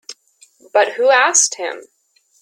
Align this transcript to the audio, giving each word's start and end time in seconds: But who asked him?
But 0.73 0.93
who 0.93 1.11
asked 1.11 1.53
him? 1.57 1.83